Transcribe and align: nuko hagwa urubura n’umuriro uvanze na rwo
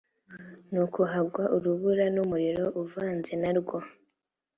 nuko 0.71 0.99
hagwa 1.13 1.43
urubura 1.55 2.05
n’umuriro 2.15 2.65
uvanze 2.81 3.33
na 3.41 3.51
rwo 3.59 3.77